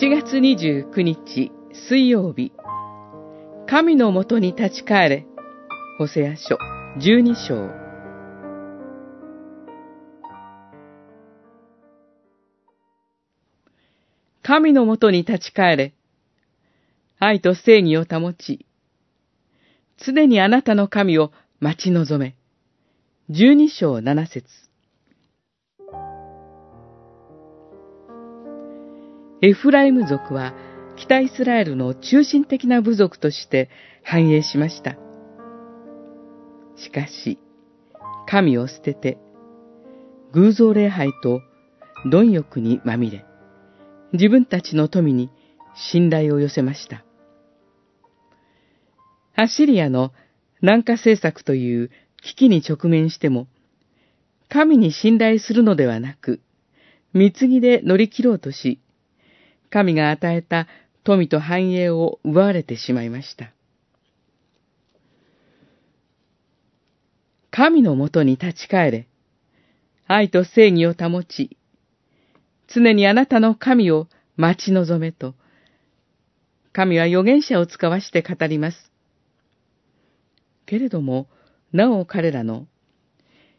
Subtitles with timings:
[0.00, 2.52] 7月29日水曜日、
[3.66, 5.26] 神のもとに立ち返れ、
[5.98, 6.56] ホセア書
[7.00, 7.68] 12章。
[14.44, 15.94] 神のもとに立ち返れ、
[17.18, 18.66] 愛と正義を保ち、
[19.96, 22.36] 常にあなたの神を待ち望め。
[23.30, 24.67] 12章7節。
[29.40, 30.52] エフライム族は
[30.96, 33.70] 北イスラエルの中心的な部族として
[34.02, 34.96] 繁栄しました。
[36.76, 37.38] しかし、
[38.26, 39.18] 神を捨てて、
[40.32, 41.40] 偶像礼拝と
[42.10, 43.24] 貪欲にまみれ、
[44.12, 45.30] 自分たちの富に
[45.92, 47.04] 信頼を寄せました。
[49.36, 50.12] アシリアの
[50.62, 51.90] 南下政策という
[52.22, 53.46] 危機に直面しても、
[54.48, 56.40] 神に信頼するのではなく、
[57.12, 58.80] 貢ぎで乗り切ろうとし、
[59.70, 60.66] 神が与えた
[61.04, 63.52] 富と繁栄を奪われてしまいました。
[67.50, 69.08] 神のもとに立ち返れ、
[70.06, 71.56] 愛と正義を保ち、
[72.68, 75.34] 常にあなたの神を待ち望めと、
[76.72, 78.92] 神は預言者を使わして語ります。
[80.66, 81.26] けれども、
[81.72, 82.66] なお彼らの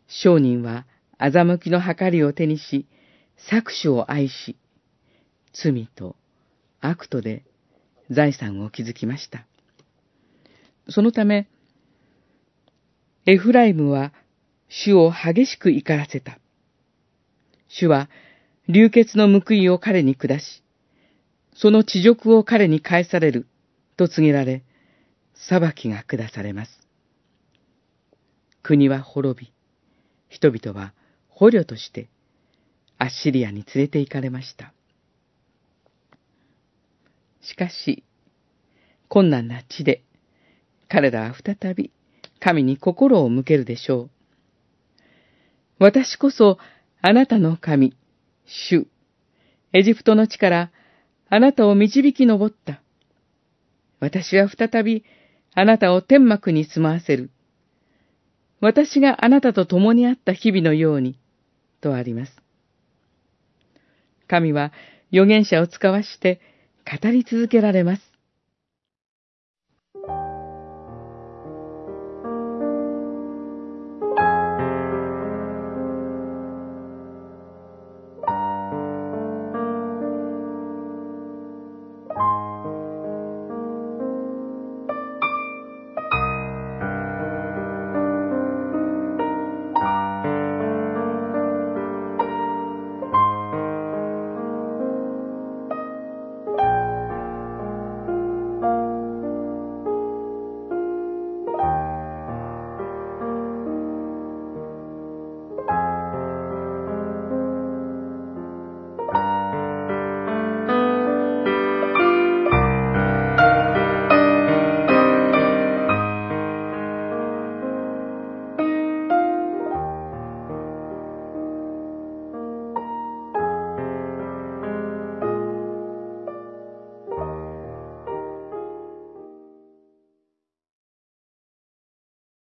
[0.08, 0.86] 商人は
[1.20, 2.88] 欺きの計りを手にし、
[3.52, 4.56] 搾取を愛し、
[5.62, 6.16] 罪と
[6.80, 7.44] 悪とで
[8.10, 9.46] 財産を築きました。
[10.90, 11.48] そのため、
[13.26, 14.14] エフライムは
[14.70, 16.40] 主を激しく怒らせた。
[17.68, 18.10] 主は
[18.68, 20.64] 流血の報いを彼に下し、
[21.54, 23.48] その地辱を彼に返される
[23.98, 24.64] と告げられ、
[25.36, 26.72] 裁きが下されます。
[28.64, 29.52] 国は滅び、
[30.30, 30.94] 人々は
[31.28, 32.10] 捕虜として
[32.98, 34.73] アッシリアに連れて行かれました。
[37.42, 38.04] しかし、
[39.08, 40.04] 困難な地で
[40.88, 41.92] 彼らは再び
[42.39, 44.10] 神に心を向けるでしょう。
[45.80, 46.58] 私こそ
[47.02, 47.95] あなたの神、
[48.45, 48.88] 主、
[49.72, 50.72] エジプトの地から
[51.30, 52.82] あなたを導き上った。
[54.00, 55.04] 私は再び
[55.54, 57.30] あなたを天幕に住まわせる。
[58.61, 61.17] 私があなたと共にあった日々のように、
[61.82, 62.33] とあります。
[64.27, 64.71] 神は
[65.11, 66.42] 預言者を使わして
[66.86, 68.08] 語り続けられます。